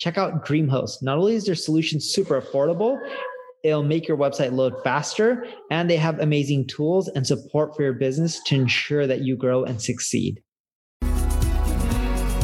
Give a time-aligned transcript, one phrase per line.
[0.00, 1.02] Check out DreamHost.
[1.02, 2.98] Not only is their solution super affordable,
[3.62, 7.92] it'll make your website load faster, and they have amazing tools and support for your
[7.92, 10.42] business to ensure that you grow and succeed.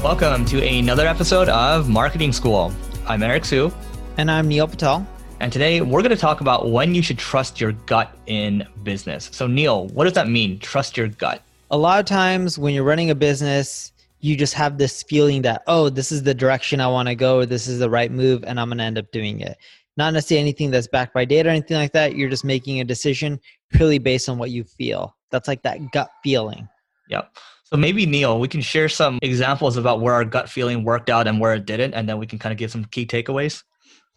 [0.02, 2.74] Welcome to another episode of Marketing School.
[3.06, 3.72] I'm Eric Siu.
[4.18, 5.06] And I'm Neil Patel.
[5.40, 9.30] And today we're going to talk about when you should trust your gut in business.
[9.32, 10.58] So, Neil, what does that mean?
[10.58, 11.40] Trust your gut.
[11.70, 15.62] A lot of times when you're running a business, you just have this feeling that,
[15.66, 18.58] oh, this is the direction I want to go, this is the right move, and
[18.58, 19.56] I'm going to end up doing it.
[19.96, 22.16] Not necessarily anything that's backed by data or anything like that.
[22.16, 25.16] You're just making a decision purely based on what you feel.
[25.30, 26.68] That's like that gut feeling.
[27.08, 27.36] Yep.
[27.64, 31.26] So maybe Neil, we can share some examples about where our gut feeling worked out
[31.26, 33.64] and where it didn't, and then we can kind of give some key takeaways.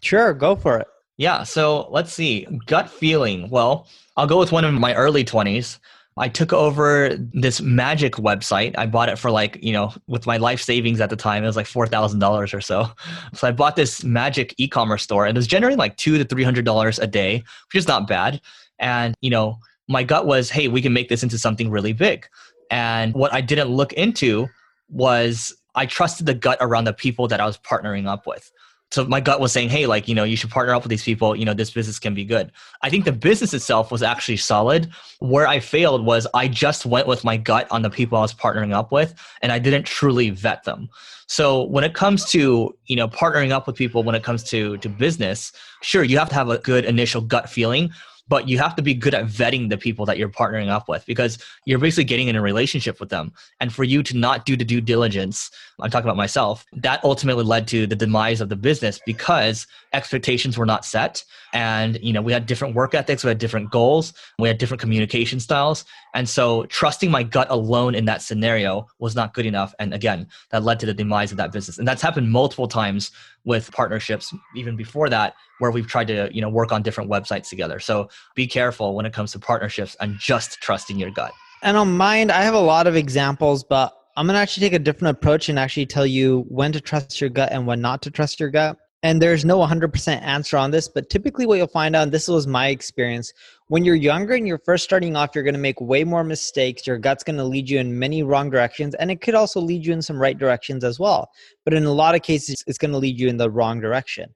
[0.01, 0.87] Sure, go for it.
[1.17, 1.43] Yeah.
[1.43, 2.47] So let's see.
[2.65, 3.49] Gut feeling.
[3.49, 5.79] Well, I'll go with one of my early 20s.
[6.19, 8.77] I took over this magic website.
[8.77, 11.47] I bought it for like, you know, with my life savings at the time, it
[11.47, 12.89] was like $4,000 or so.
[13.33, 16.99] So I bought this magic e-commerce store and it was generating like two to $300
[17.01, 18.41] a day, which is not bad.
[18.79, 22.27] And, you know, my gut was, hey, we can make this into something really big.
[22.69, 24.47] And what I didn't look into
[24.89, 28.51] was I trusted the gut around the people that I was partnering up with.
[28.91, 31.03] So my gut was saying, hey, like, you know, you should partner up with these
[31.03, 31.35] people.
[31.35, 32.51] You know, this business can be good.
[32.81, 34.89] I think the business itself was actually solid.
[35.19, 38.33] Where I failed was I just went with my gut on the people I was
[38.33, 40.89] partnering up with and I didn't truly vet them.
[41.27, 44.77] So when it comes to, you know, partnering up with people when it comes to
[44.77, 47.91] to business, sure, you have to have a good initial gut feeling,
[48.29, 51.05] but you have to be good at vetting the people that you're partnering up with
[51.05, 53.33] because you're basically getting in a relationship with them.
[53.59, 55.51] And for you to not do the due diligence,
[55.81, 60.57] I'm talking about myself, that ultimately led to the demise of the business because expectations
[60.57, 61.23] were not set.
[61.51, 64.79] And, you know, we had different work ethics, we had different goals, we had different
[64.79, 65.83] communication styles.
[66.13, 69.73] And so trusting my gut alone in that scenario was not good enough.
[69.79, 71.79] And again, that led to the demise of that business.
[71.79, 73.11] And that's happened multiple times
[73.45, 77.49] with partnerships, even before that, where we've tried to, you know, work on different websites
[77.49, 77.79] together.
[77.79, 81.31] So be careful when it comes to partnerships and just trusting your gut.
[81.61, 84.73] And on mind I have a lot of examples, but I'm going to actually take
[84.73, 88.01] a different approach and actually tell you when to trust your gut and when not
[88.03, 88.77] to trust your gut.
[89.01, 92.47] And there's no 100% answer on this, but typically what you'll find out, this was
[92.47, 93.31] my experience,
[93.67, 96.85] when you're younger and you're first starting off, you're going to make way more mistakes.
[96.85, 99.85] Your gut's going to lead you in many wrong directions, and it could also lead
[99.85, 101.29] you in some right directions as well.
[101.63, 104.35] But in a lot of cases, it's going to lead you in the wrong direction.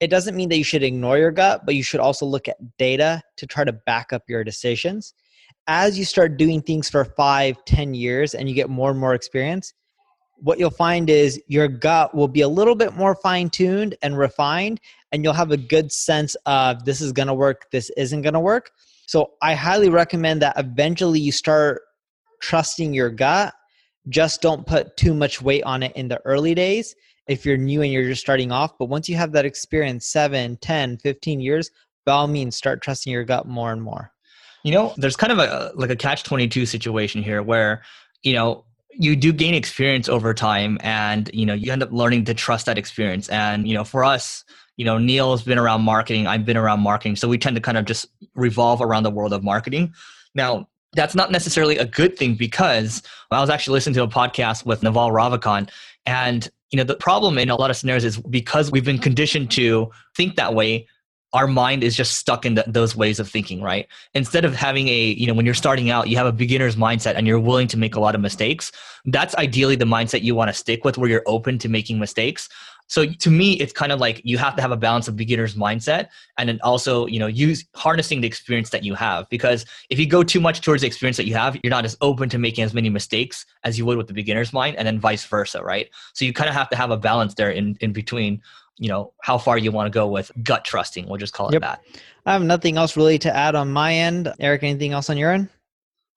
[0.00, 2.56] It doesn't mean that you should ignore your gut, but you should also look at
[2.78, 5.12] data to try to back up your decisions.
[5.66, 9.12] As you start doing things for five, ten years and you get more and more
[9.14, 9.74] experience,
[10.40, 14.16] what you'll find is your gut will be a little bit more fine tuned and
[14.16, 14.80] refined,
[15.12, 18.34] and you'll have a good sense of this is going to work, this isn't going
[18.34, 18.70] to work.
[19.06, 21.82] So I highly recommend that eventually you start
[22.40, 23.54] trusting your gut.
[24.08, 26.94] Just don't put too much weight on it in the early days
[27.26, 28.78] if you're new and you're just starting off.
[28.78, 31.70] But once you have that experience, 7, 10, 15 years,
[32.06, 34.12] by all means, start trusting your gut more and more.
[34.64, 37.82] You know, there's kind of a like a catch 22 situation here where,
[38.22, 38.64] you know,
[38.98, 42.66] you do gain experience over time and you know you end up learning to trust
[42.66, 43.28] that experience.
[43.28, 44.44] And you know for us
[44.76, 47.16] you know neil's been around marketing i've been around marketing.
[47.16, 49.94] So we tend to kind of just revolve around the world of marketing.
[50.34, 54.64] Now that's not necessarily a good thing because i was actually listening to a podcast
[54.64, 55.70] with naval ravikant
[56.06, 59.50] and you know the problem in a lot of scenarios is because we've been conditioned
[59.50, 60.86] to think that way
[61.32, 63.86] our mind is just stuck in the, those ways of thinking right?
[64.14, 67.14] Instead of having a you know when you're starting out you have a beginner's mindset
[67.14, 68.72] and you're willing to make a lot of mistakes
[69.06, 72.48] that's ideally the mindset you want to stick with where you're open to making mistakes
[72.88, 75.54] so to me it's kind of like you have to have a balance of beginner's
[75.54, 79.28] mindset and then also you know use harnessing the experience that you have.
[79.28, 81.96] Because if you go too much towards the experience that you have you're not as
[82.00, 84.98] open to making as many mistakes as you would with the beginner's mind and then
[84.98, 85.88] vice versa right?
[86.14, 88.42] So you kind of have to have a balance there in in between
[88.78, 91.08] you know how far you want to go with gut trusting.
[91.08, 91.62] We'll just call it yep.
[91.62, 91.84] that.
[92.26, 94.32] I have nothing else really to add on my end.
[94.40, 95.48] Eric anything else on your end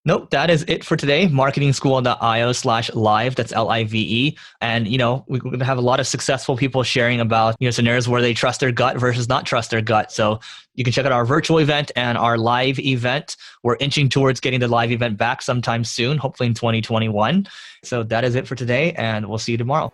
[0.04, 1.28] Nope, that is it for today.
[1.28, 3.36] Marketingschool.io slash live.
[3.36, 4.38] That's L I V E.
[4.60, 7.68] And, you know, we're going to have a lot of successful people sharing about, you
[7.68, 10.12] know, scenarios where they trust their gut versus not trust their gut.
[10.12, 10.40] So
[10.74, 13.38] you can check out our virtual event and our live event.
[13.62, 17.48] We're inching towards getting the live event back sometime soon, hopefully in 2021.
[17.84, 19.94] So that is it for today, and we'll see you tomorrow.